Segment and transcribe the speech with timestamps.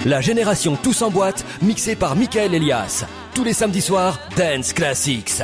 [0.07, 3.03] La génération Tous en boîte, mixée par Michael Elias.
[3.35, 5.43] Tous les samedis soirs, Dance Classics.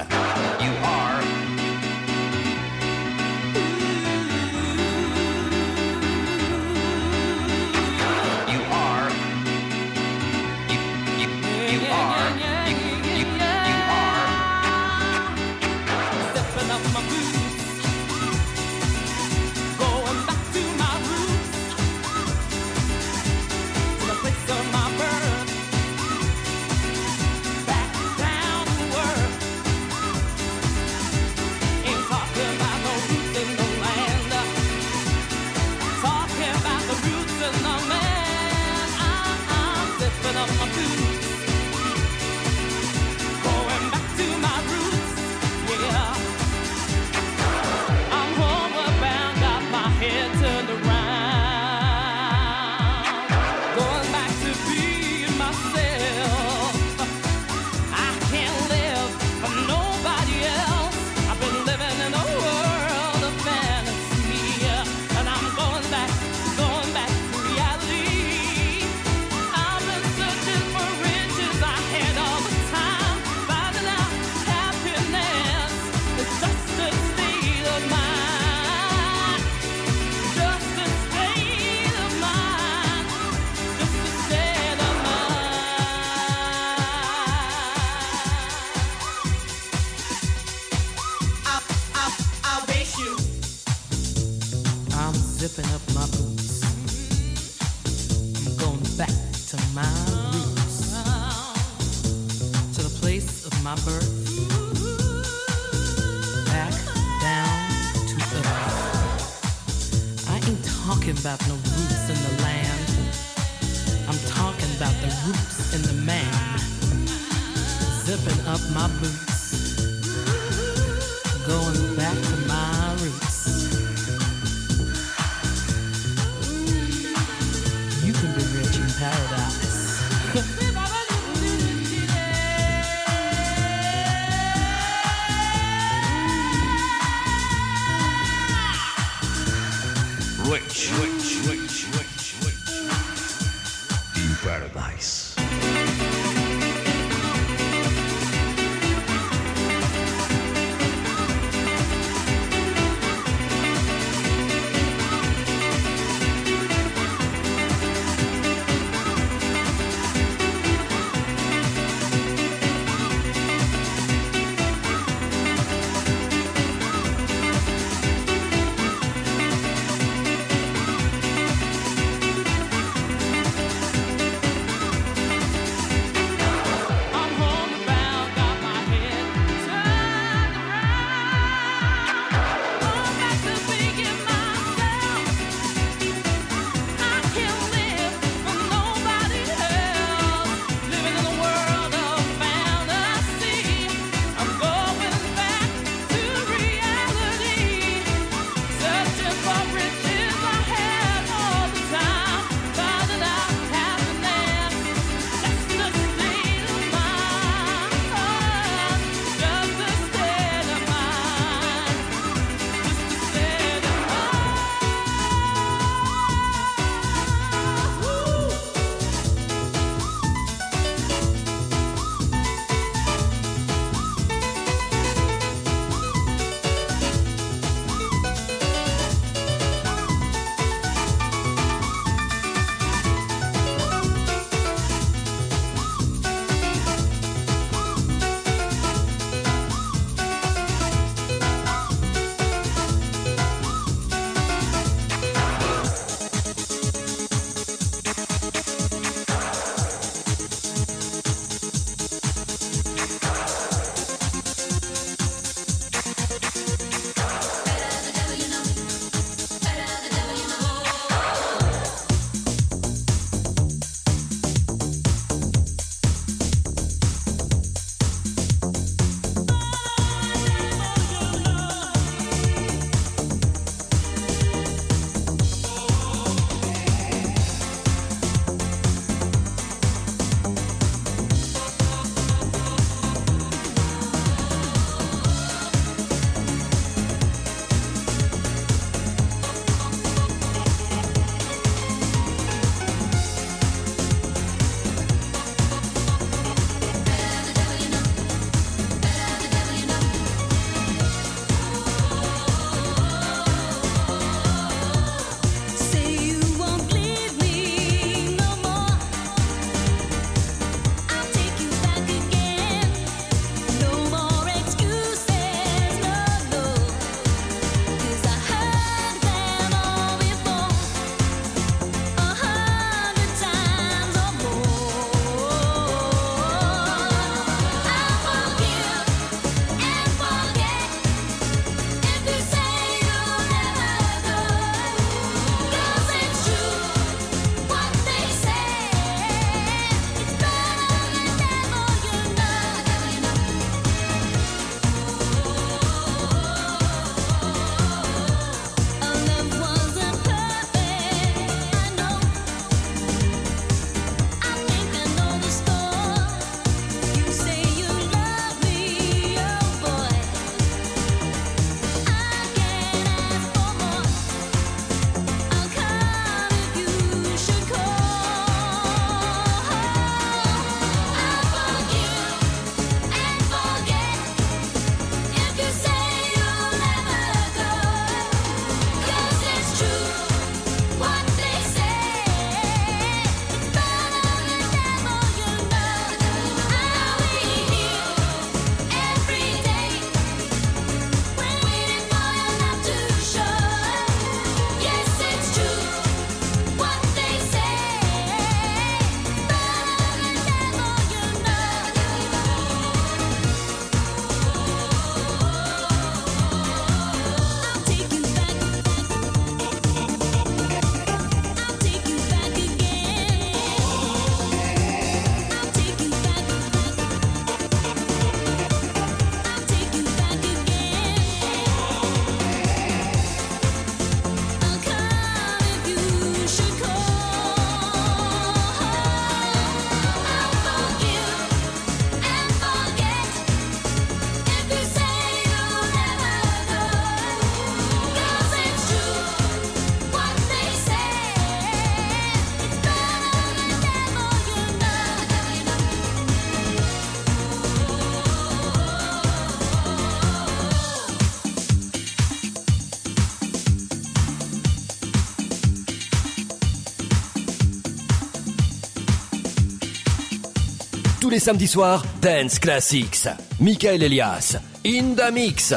[461.33, 463.27] Les samedis soirs, Dance Classics.
[463.59, 465.73] Michael Elias, in the mix.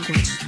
[0.00, 0.39] language.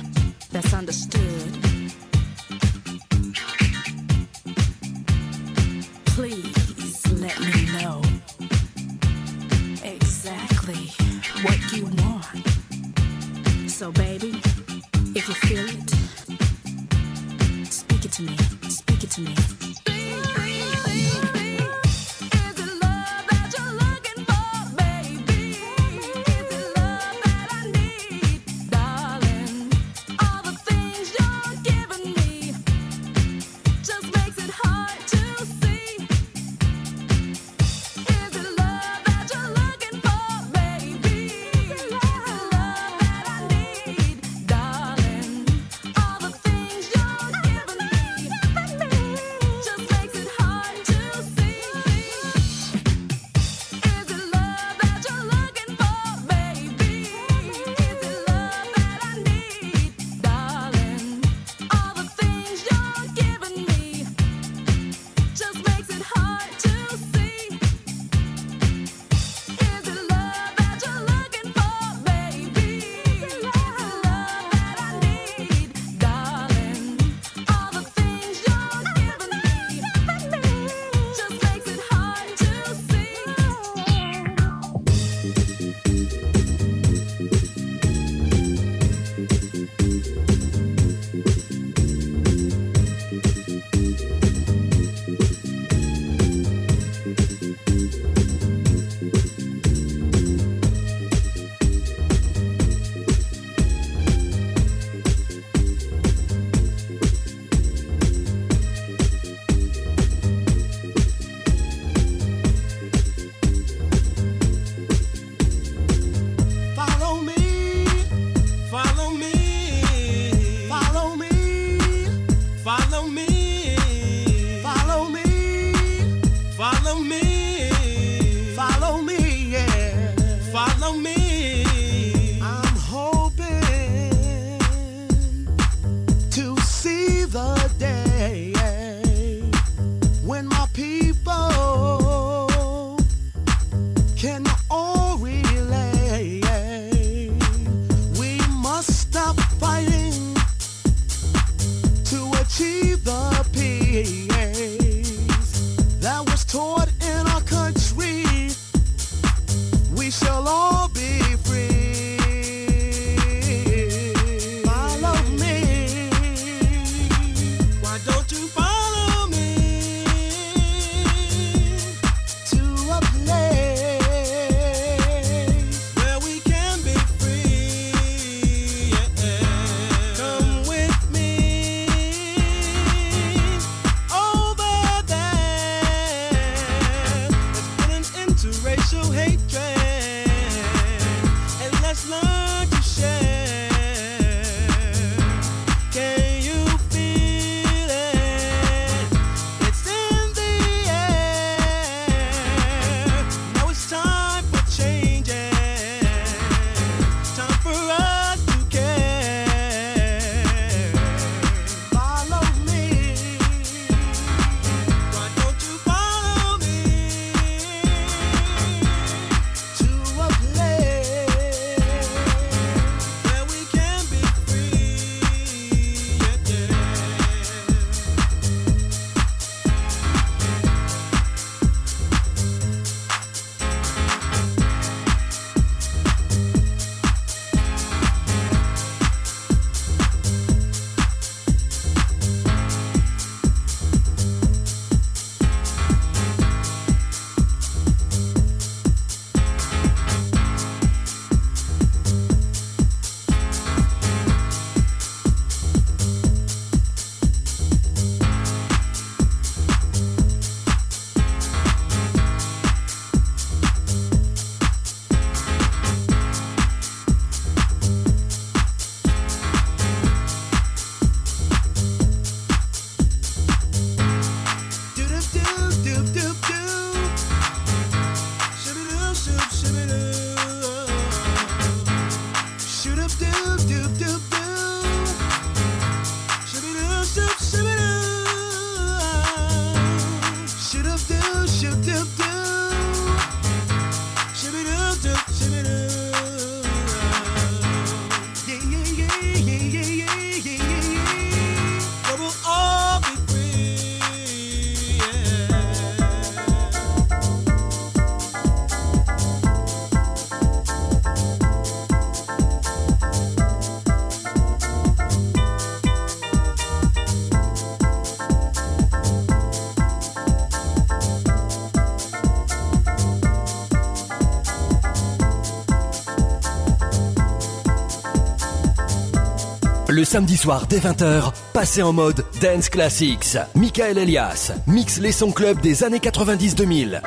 [330.03, 333.39] Le samedi soir dès 20h, passez en mode Dance Classics.
[333.55, 337.01] Michael Elias mixe les sons club des années 90-2000.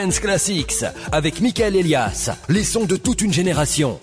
[0.00, 3.98] Dance Classics avec Michael Elias, les sons de toute une génération.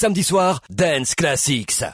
[0.00, 1.84] Samedis soirs, Dance Classics.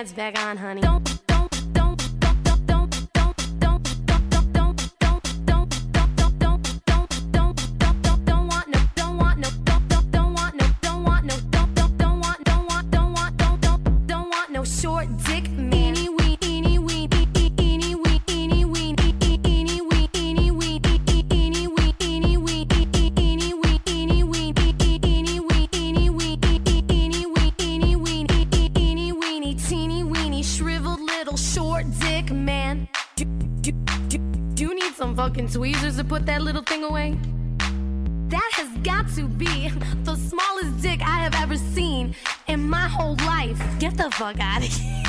[0.00, 0.79] pants back on, honey.
[35.52, 37.18] tweezers to put that little thing away?
[38.28, 39.68] That has got to be
[40.04, 42.14] the smallest dick I have ever seen
[42.46, 43.60] in my whole life.
[43.80, 44.99] Get the fuck out of here.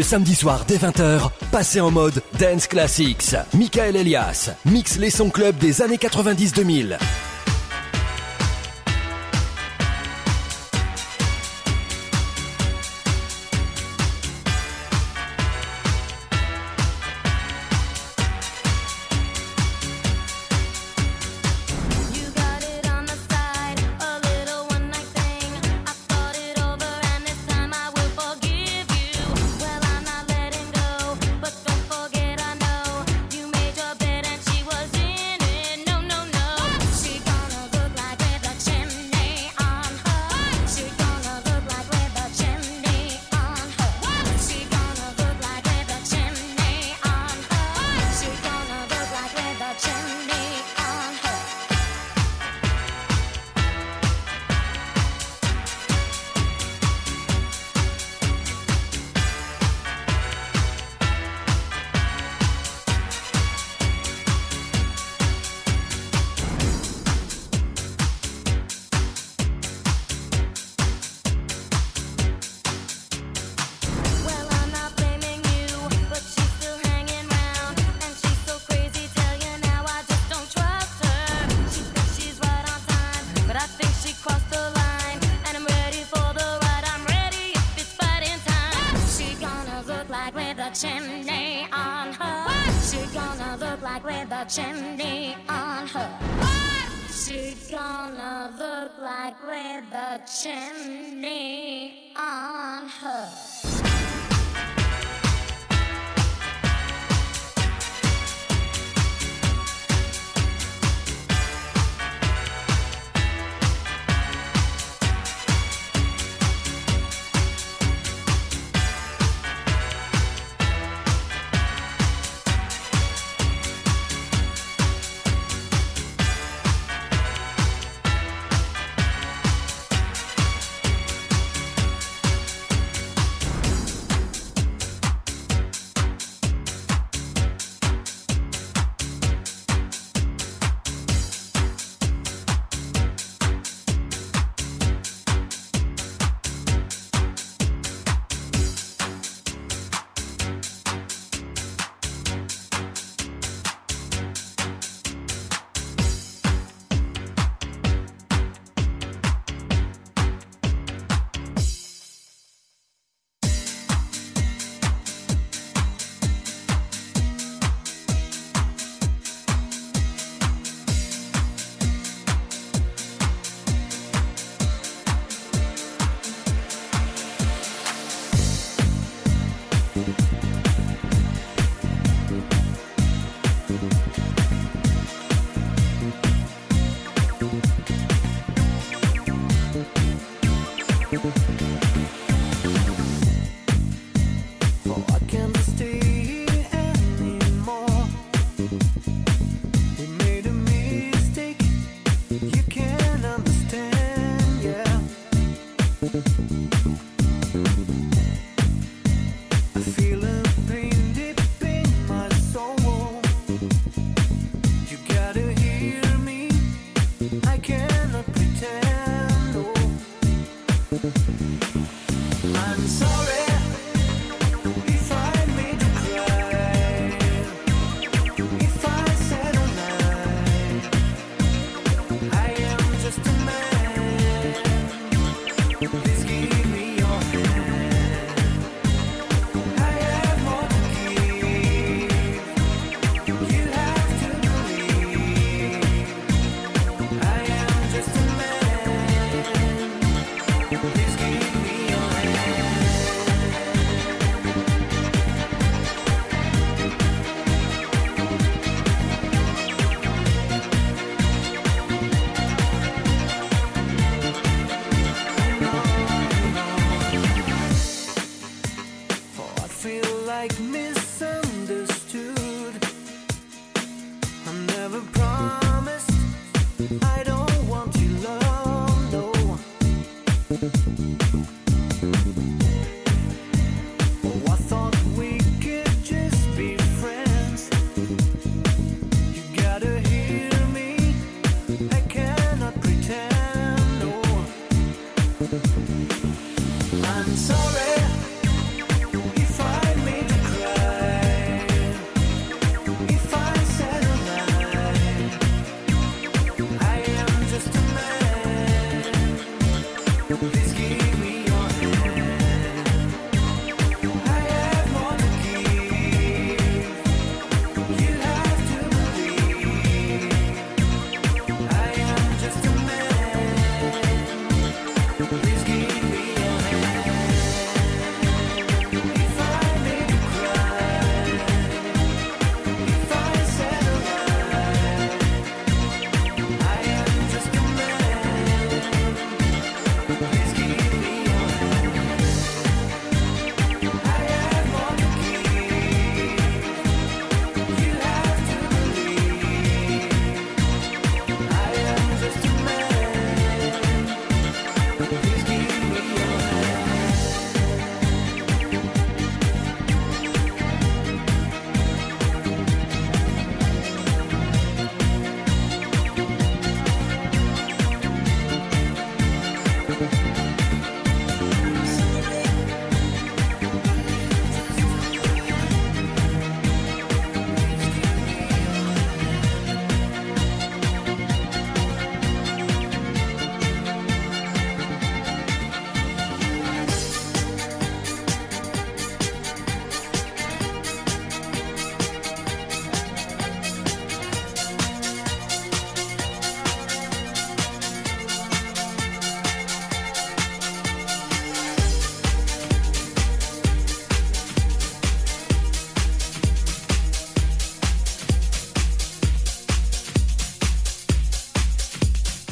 [0.00, 3.36] Le samedi soir dès 20h, passez en mode Dance Classics.
[3.52, 6.96] Michael Elias mixe les sons club des années 90-2000.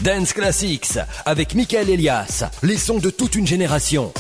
[0.09, 4.11] Dance Classics avec Michael Elias, les sons de toute une génération.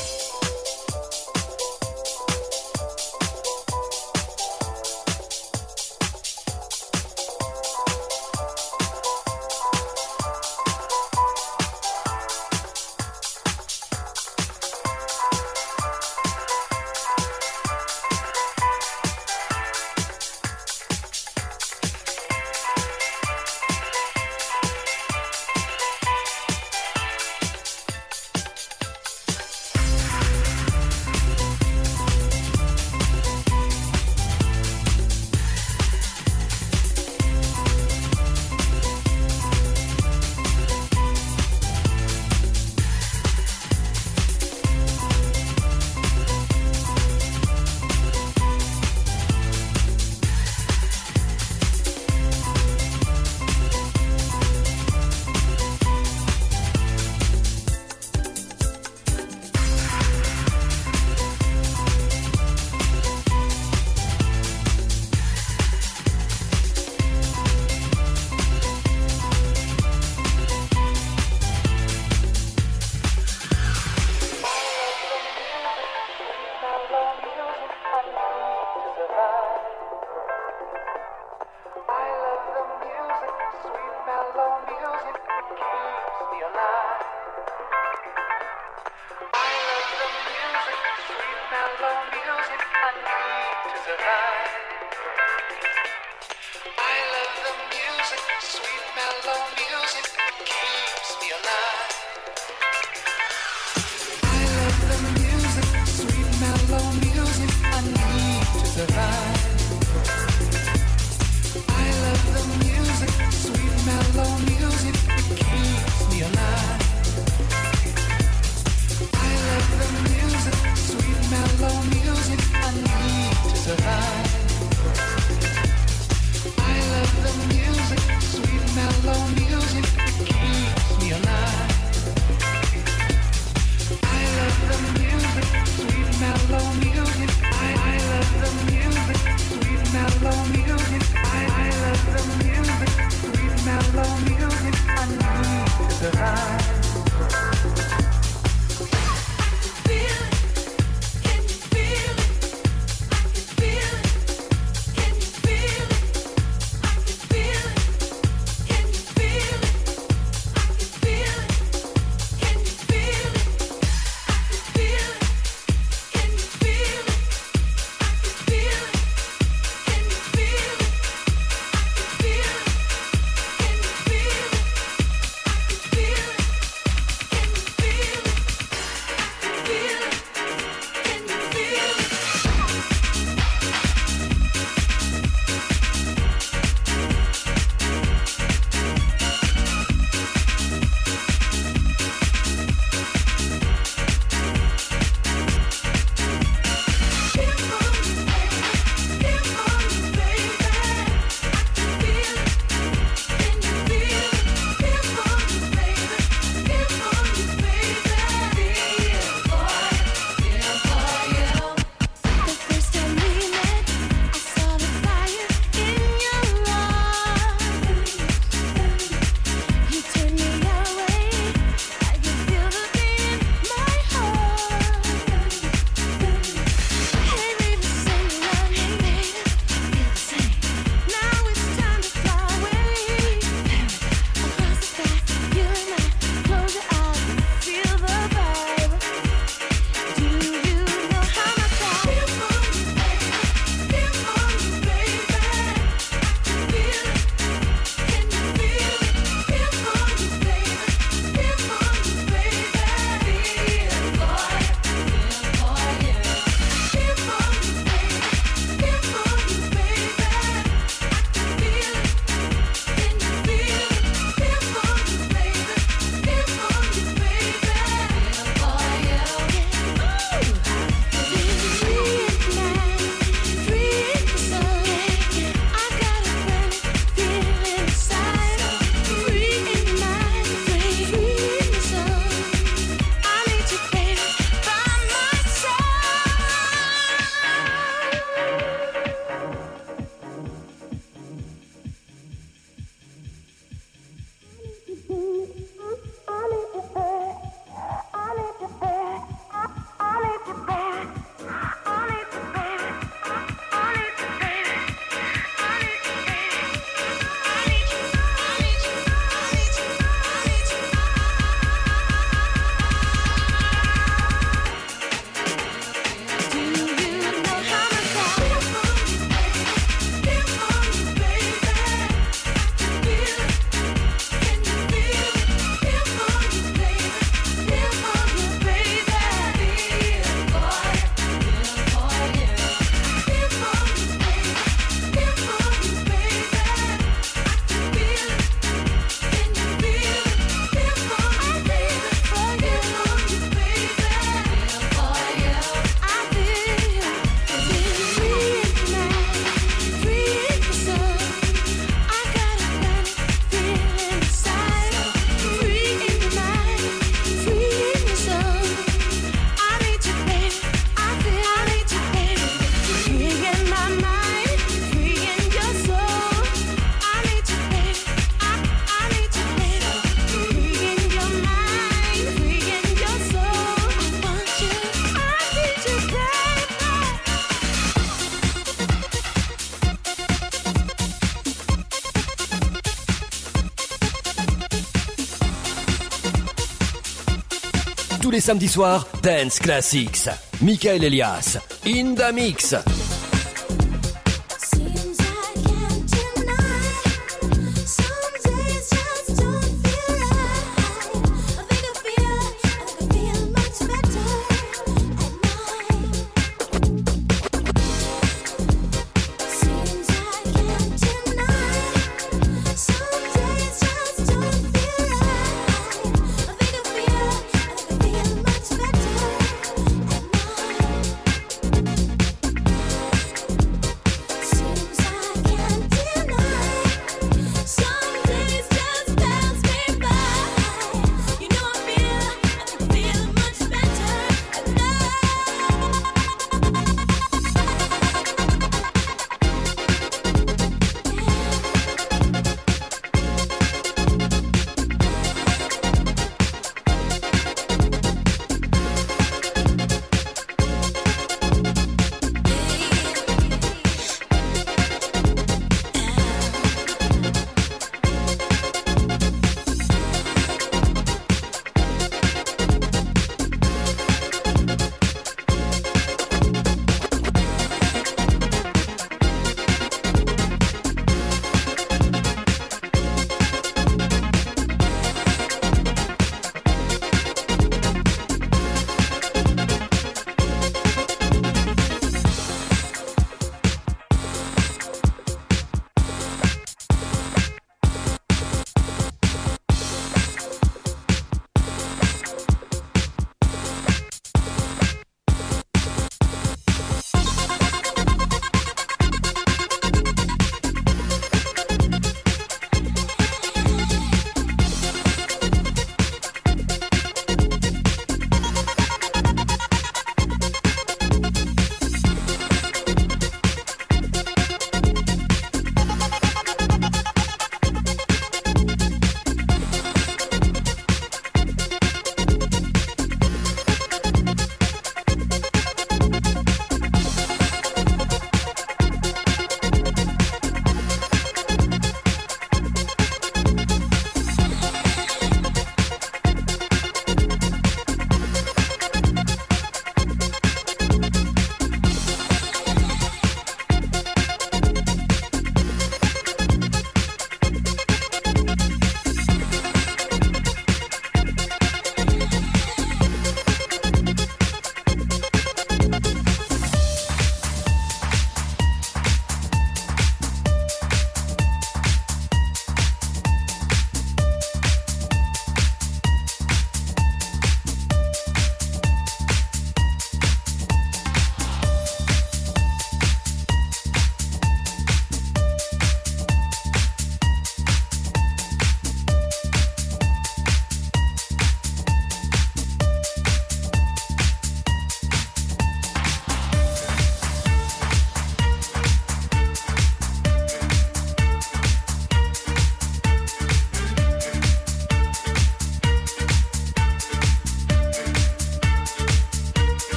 [388.38, 390.28] les samedis soirs, Dance Classics.
[390.60, 392.72] Michael Elias, In the Mix.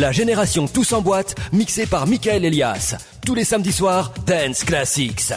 [0.00, 2.96] La génération Tous en boîte, mixée par Michael Elias.
[3.26, 5.34] Tous les samedis soirs, Dance Classics.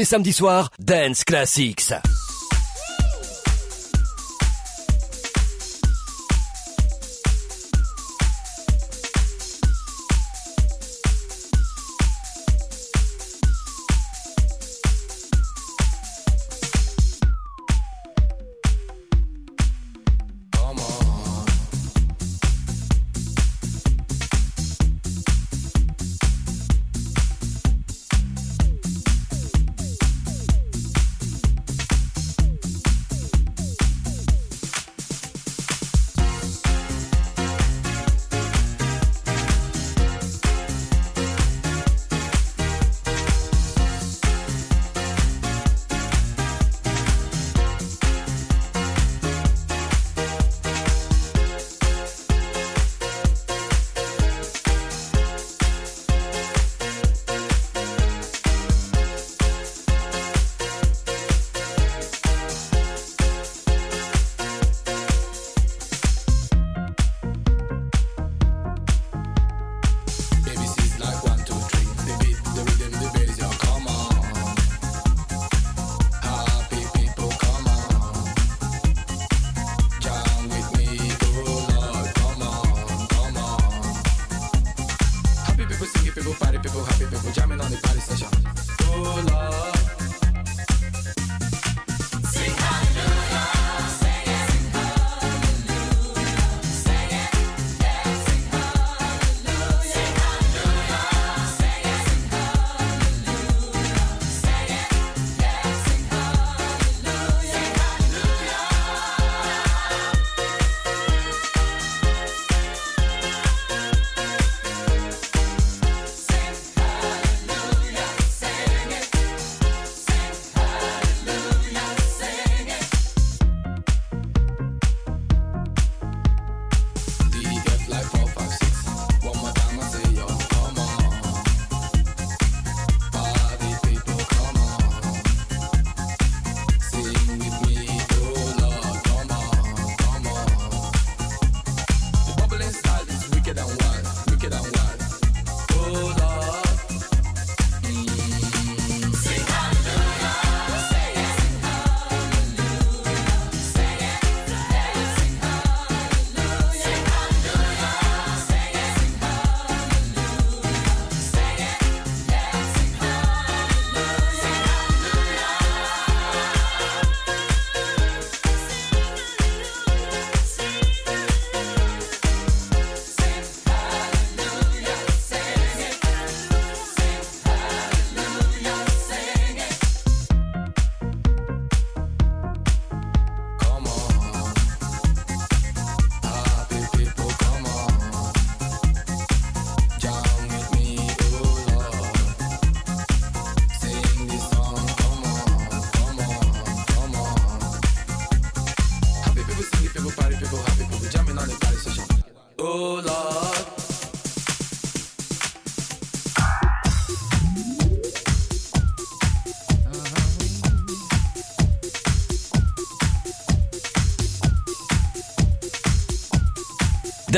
[0.00, 1.92] les samedis soirs, Dance Classics.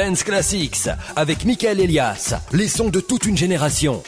[0.05, 4.03] Dance Classics avec Michael Elias, les sons de toute une génération.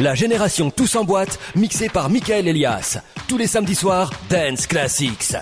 [0.00, 3.02] La génération Tous en boîte, mixée par Michael Elias.
[3.28, 5.34] Tous les samedis soirs, Dance Classics.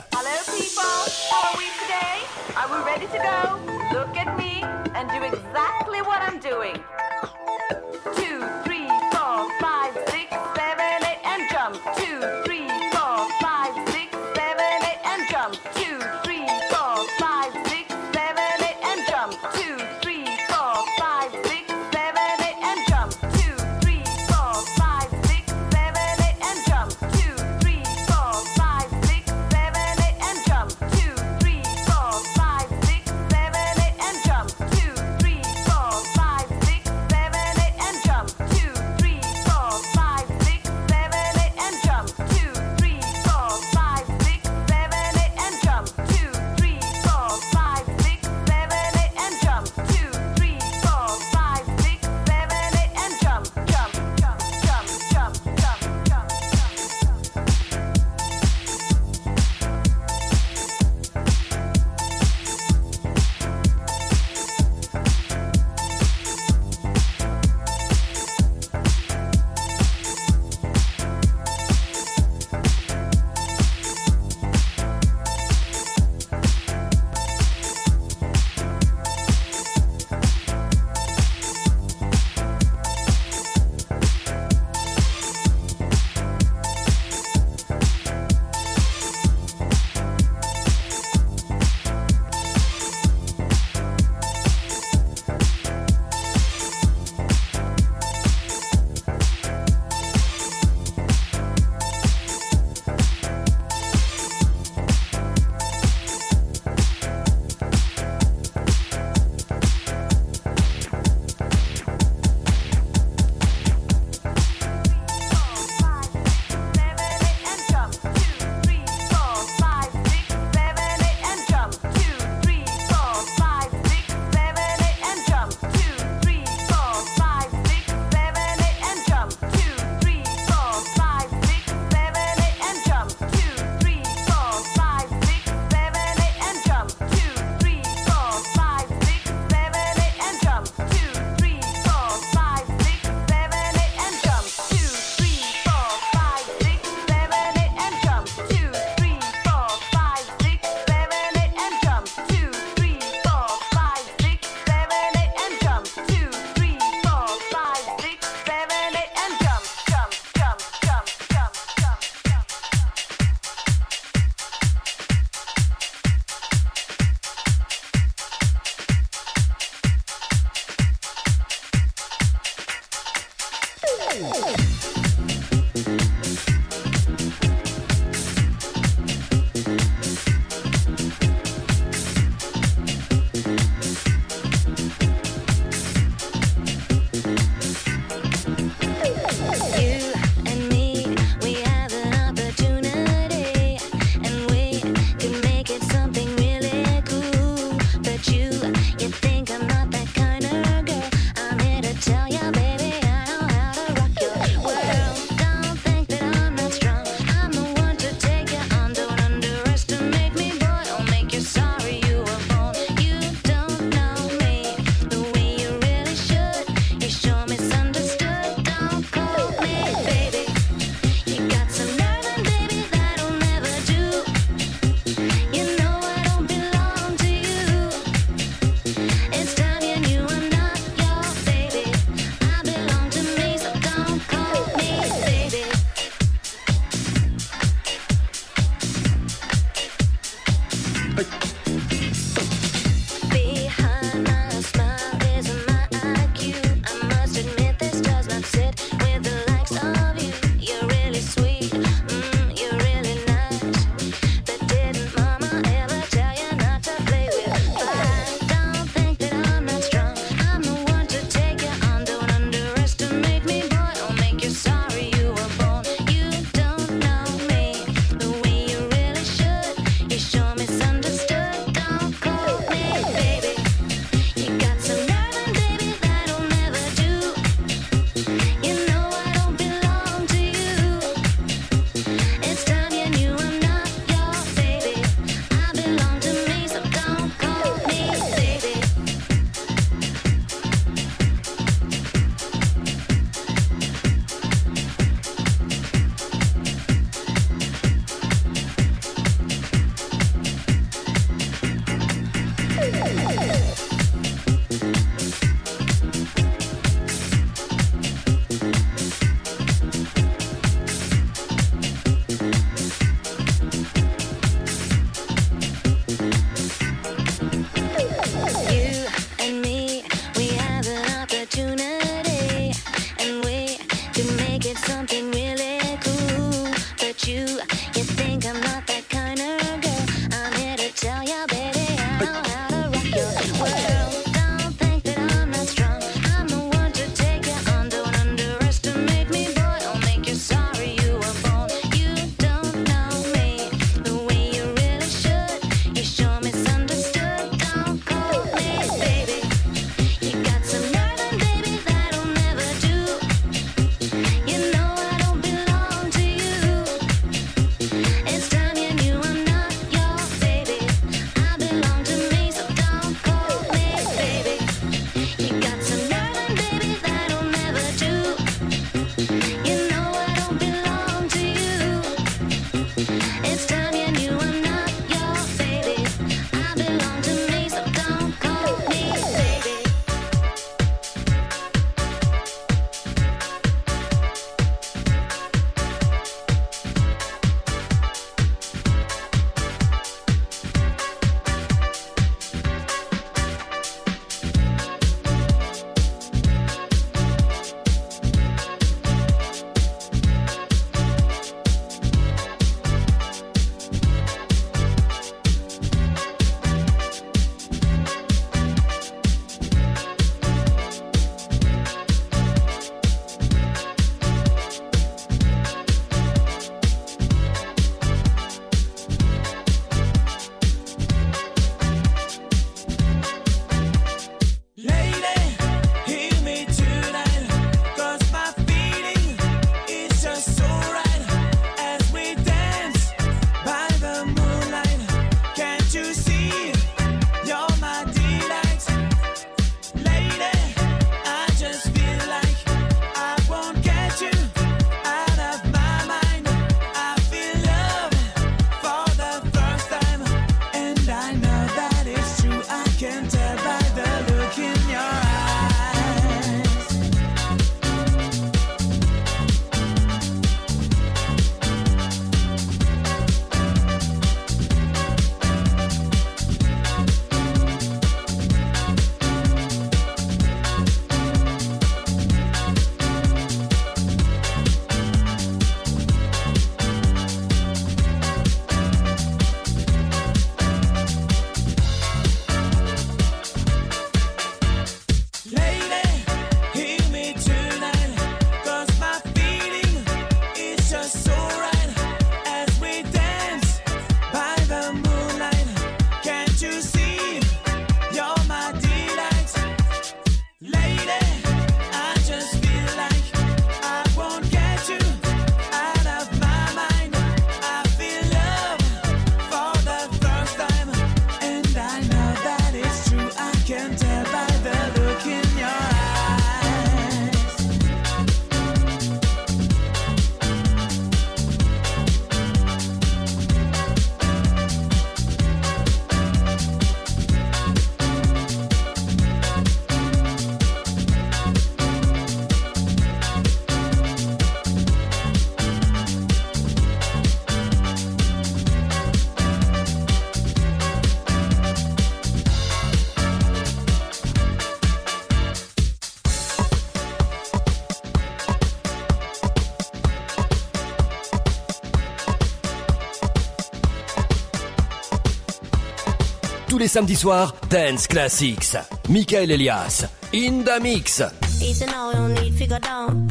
[556.78, 558.76] tous les samedis soirs, Dance Classics.
[559.08, 561.20] Michael Elias, in the mix.
[561.60, 563.28] Easy now, no need to go down.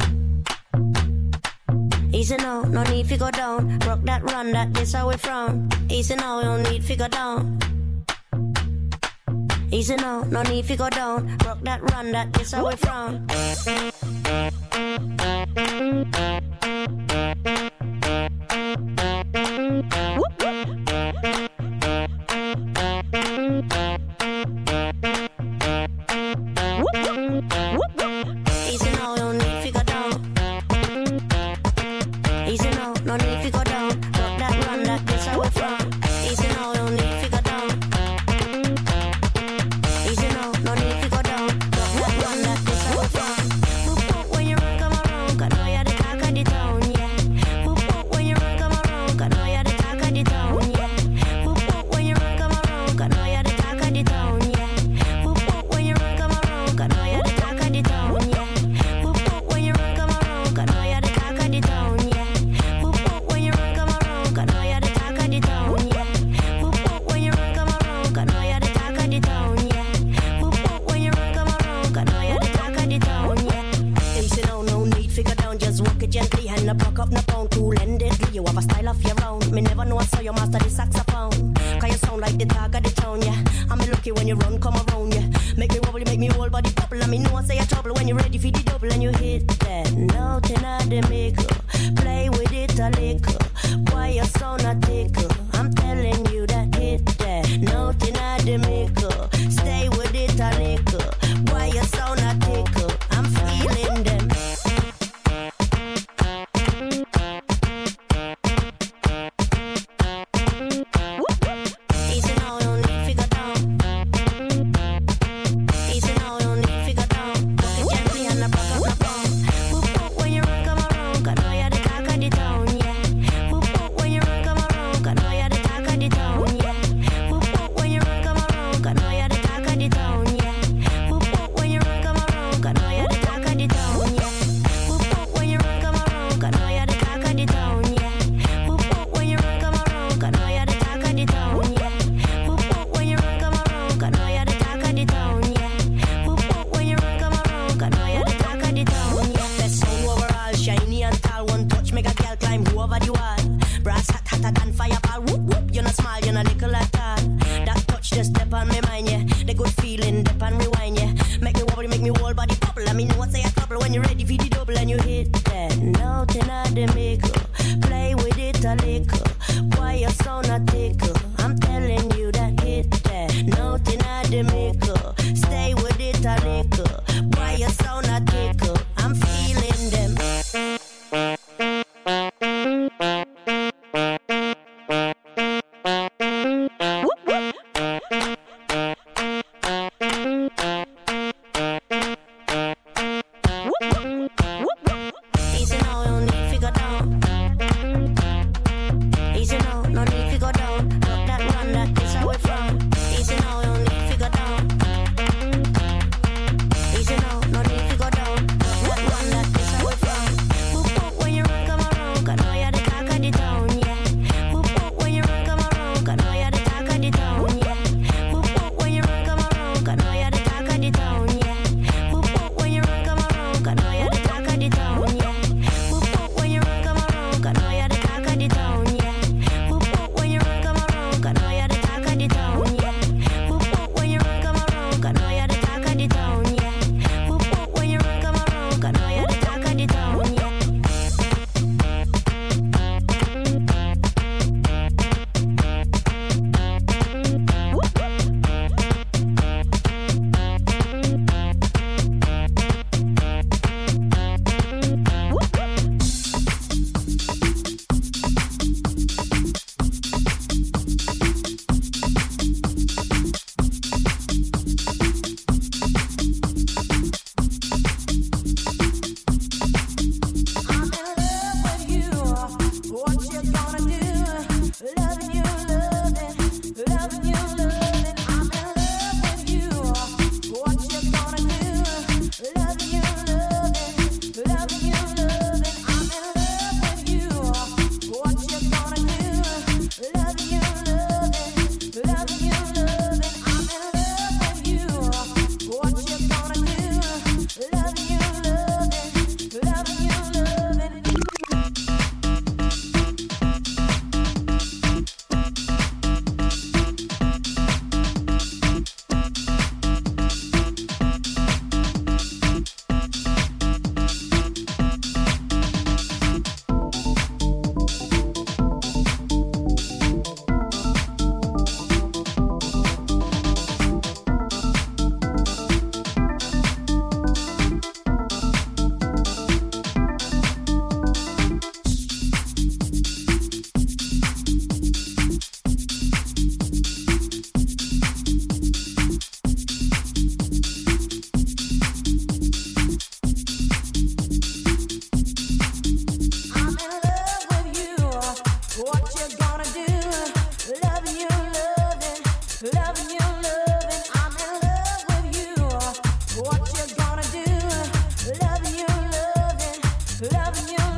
[2.12, 3.78] Easy now, no need to go down.
[3.86, 5.66] Rock that run, that this away from.
[5.88, 7.58] Easy now, no need to go down.
[9.72, 11.38] Easy now, no need to go down.
[11.46, 13.26] Rock that run, that this away from.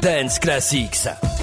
[0.01, 1.40] Dance Classics.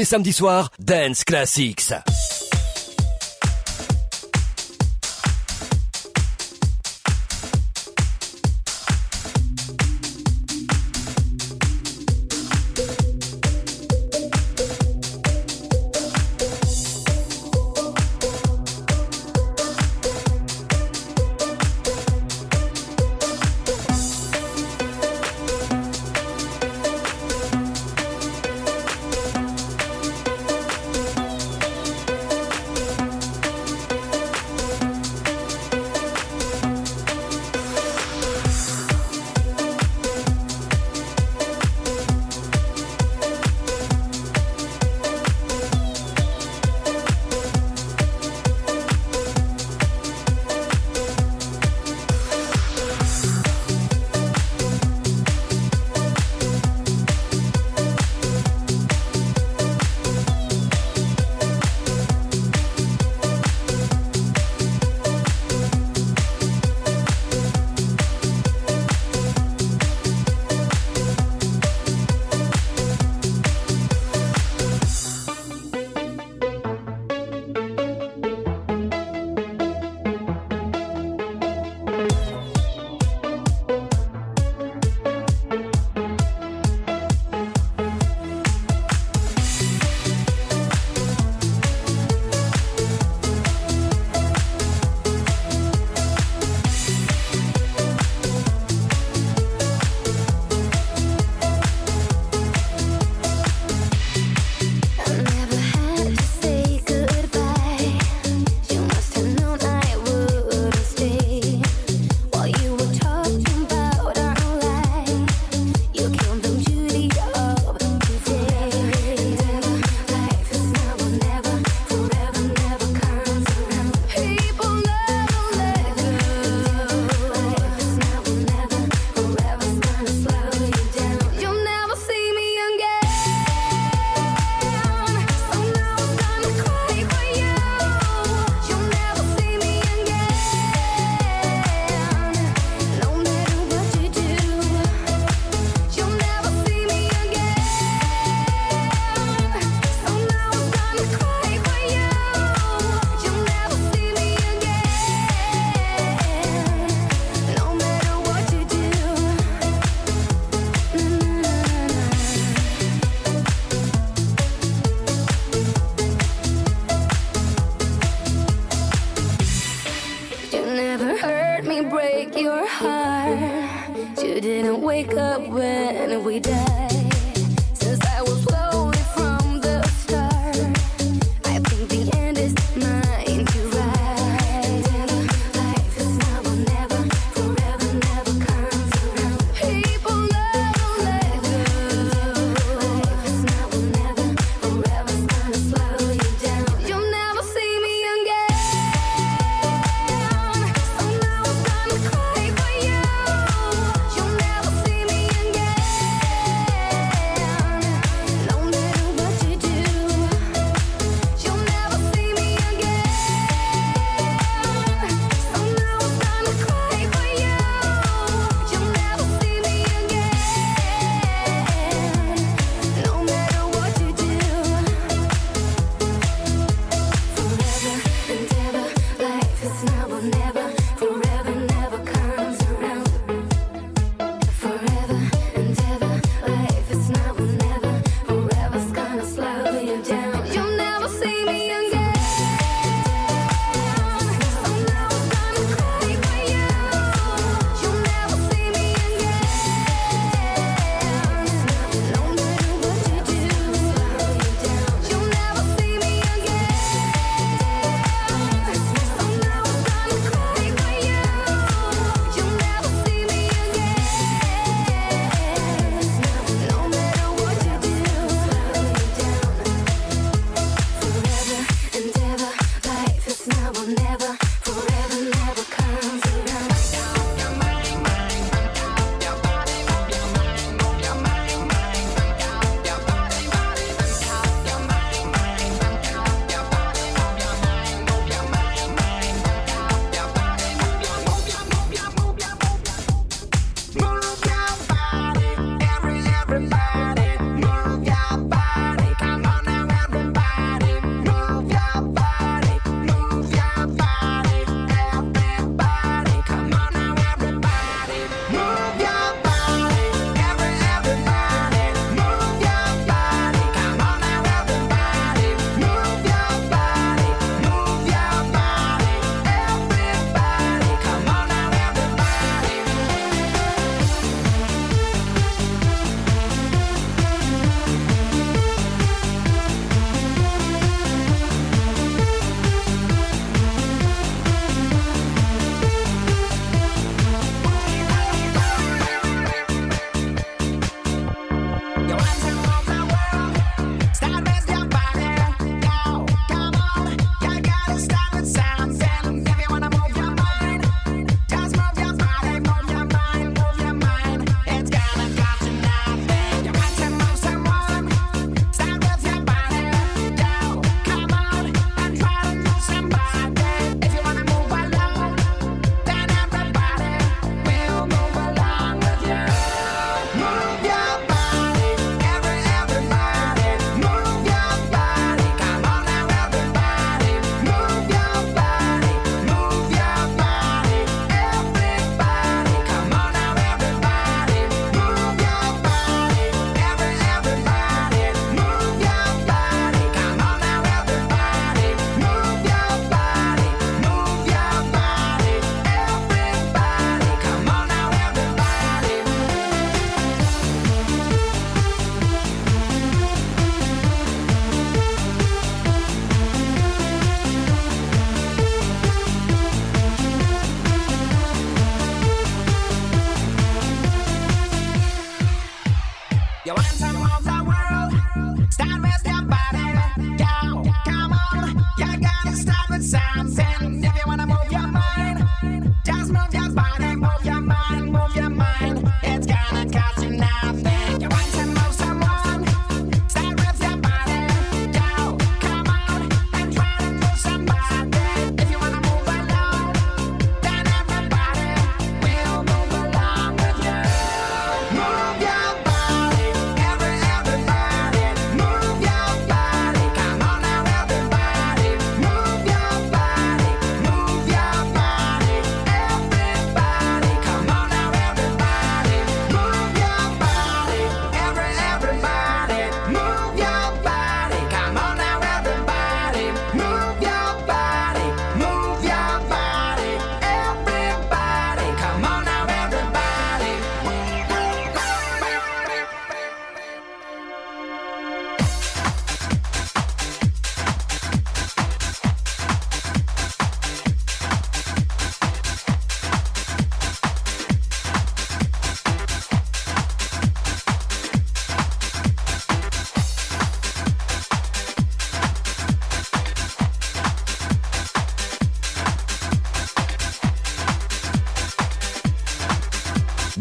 [0.00, 1.92] Les samedis soirs, Dance Classics.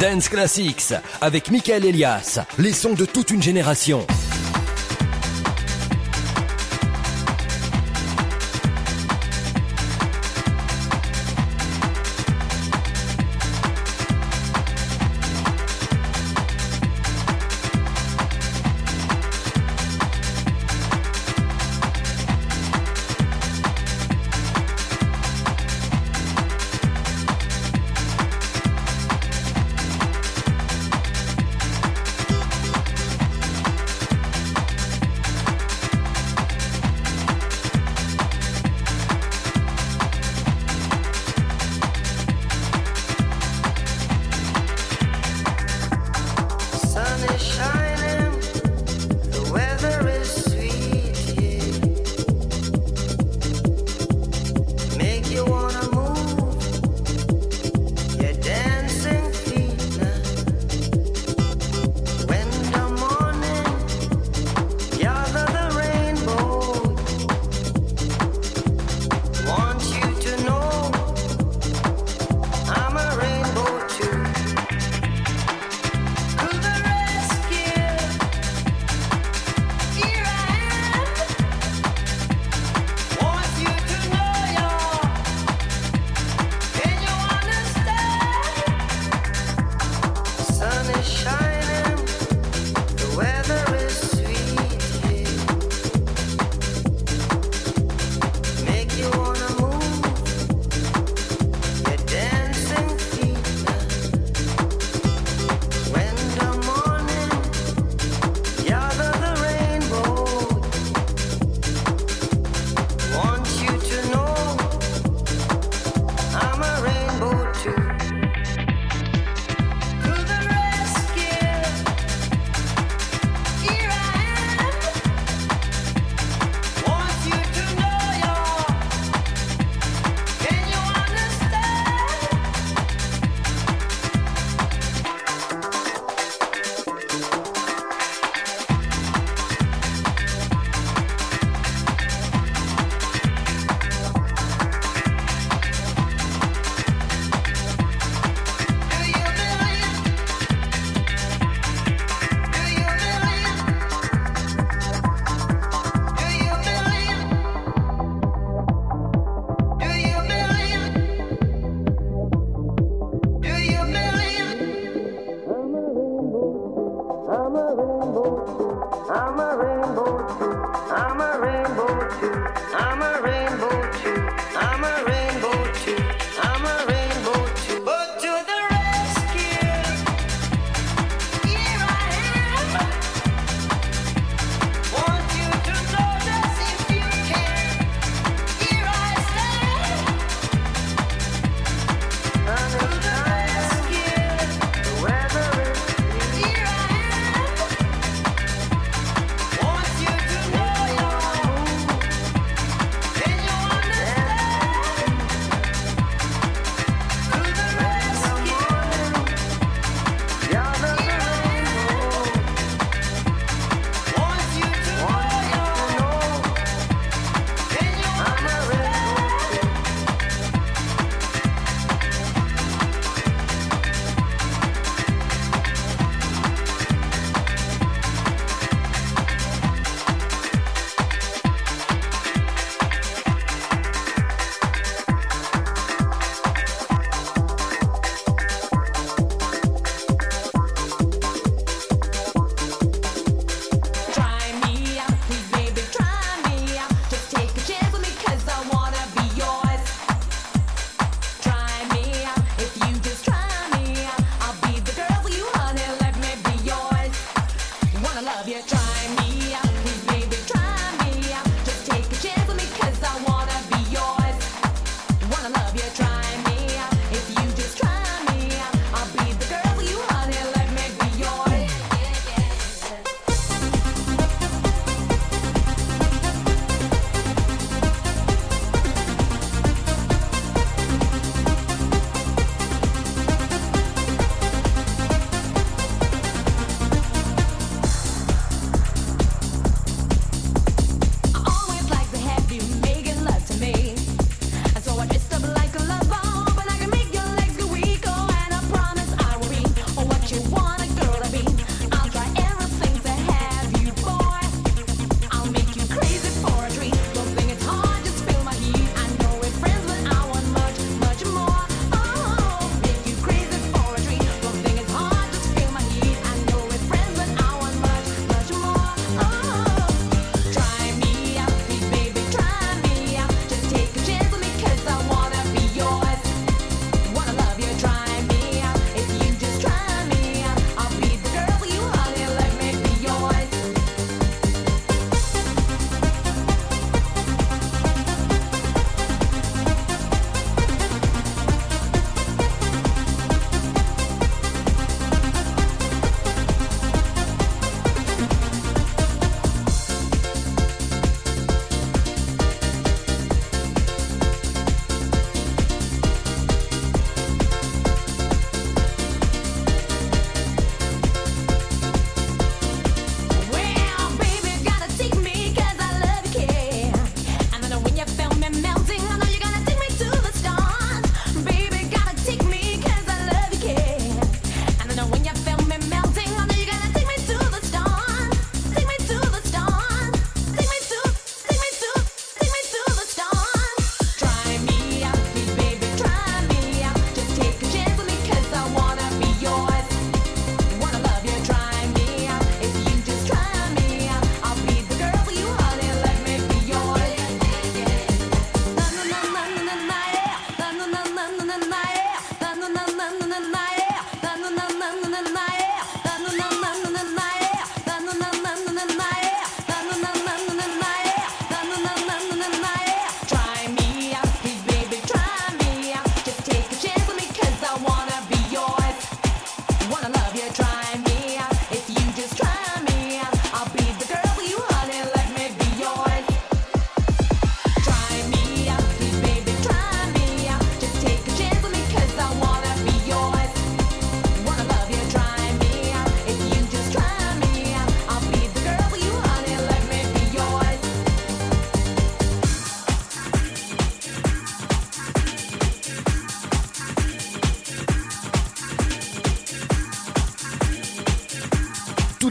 [0.10, 4.08] Dance Classics avec Michael Elias, les sons de toute une génération.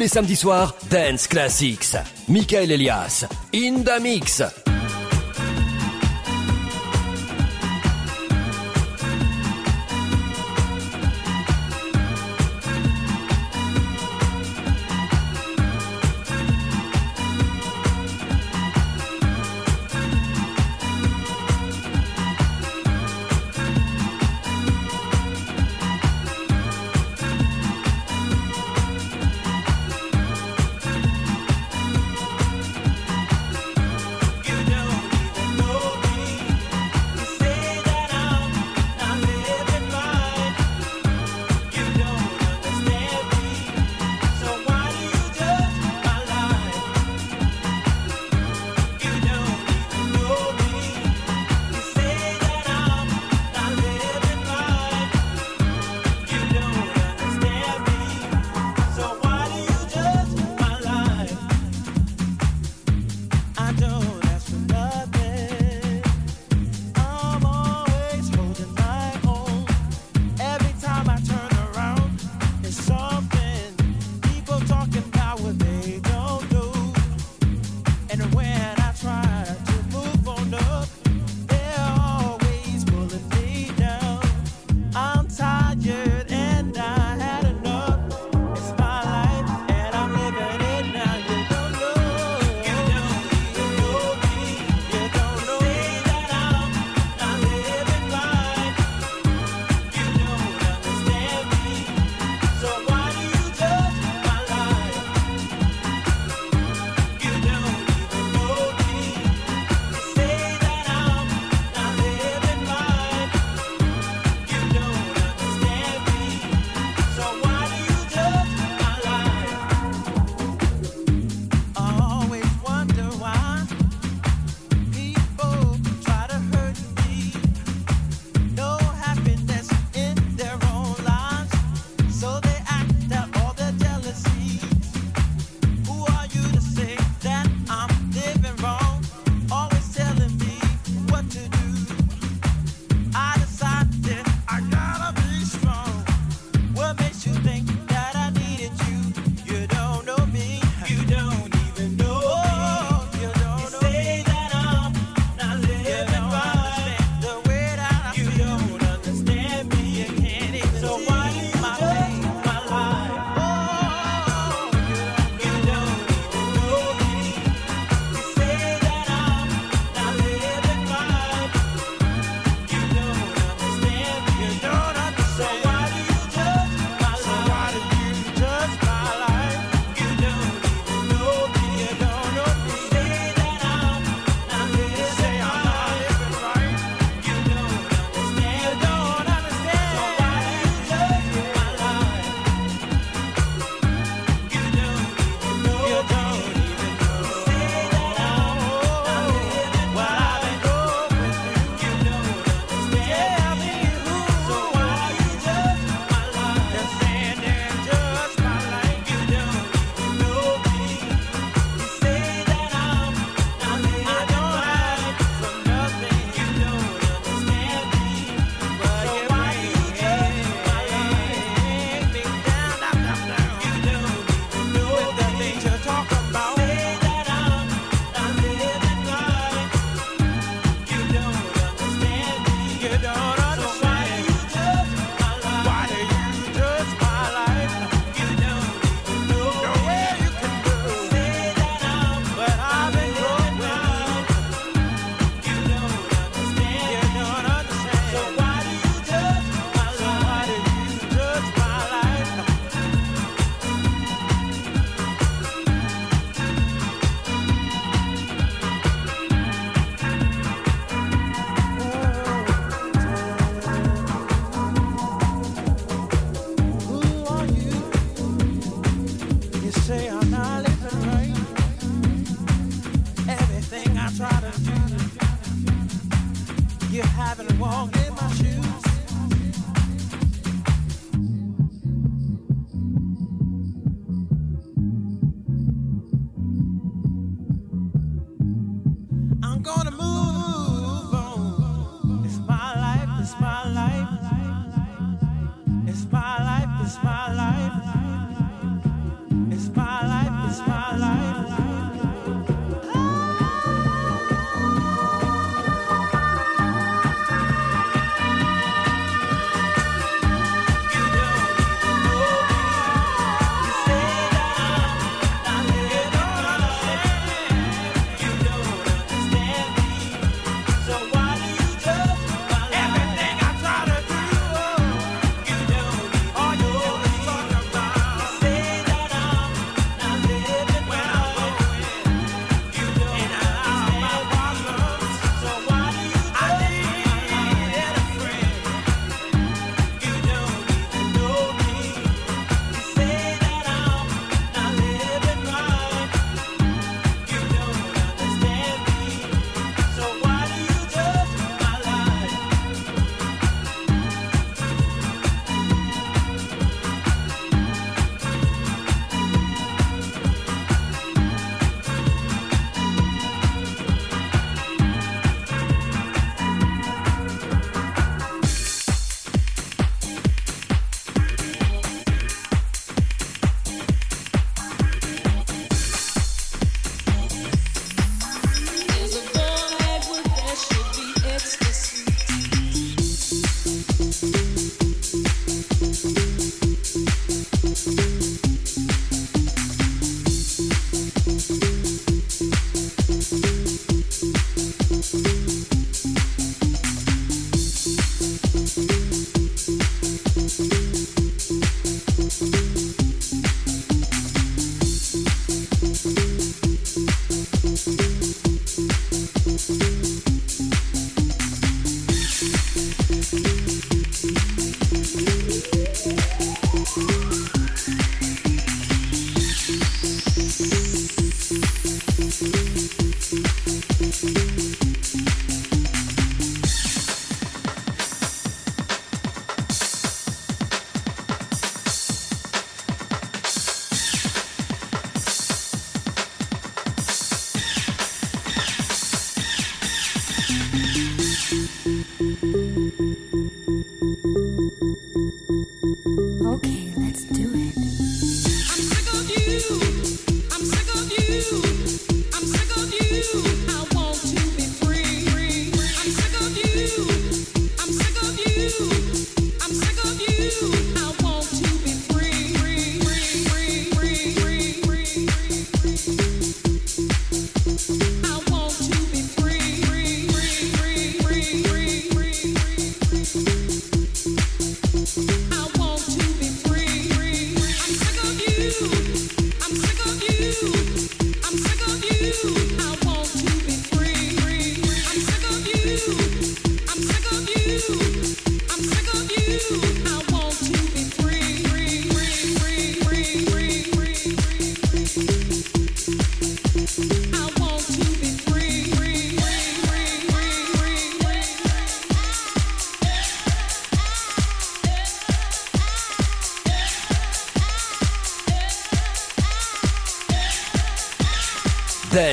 [0.08, 1.94] les samedis soirs, Dance Classics.
[2.28, 4.67] Michael Elias, In Mix.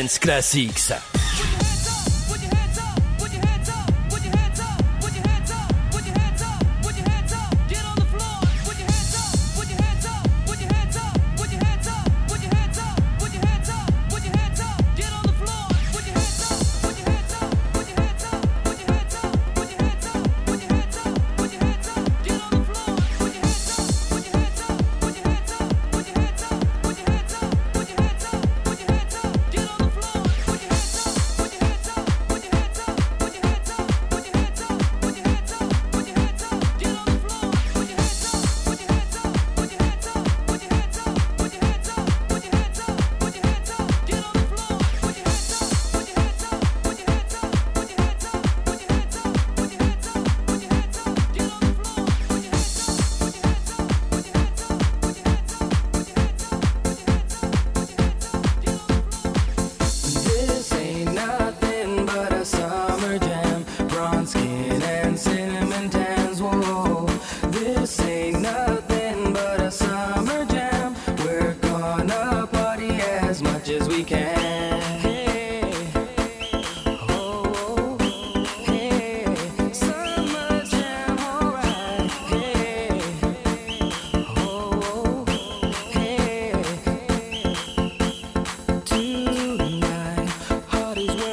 [0.06, 1.15] Dance Classics.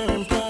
[0.06, 0.41] tiempo.